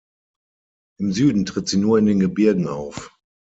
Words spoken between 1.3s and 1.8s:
tritt sie